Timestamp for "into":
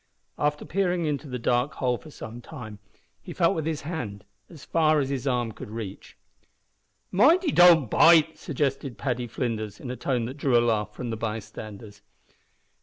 1.05-1.27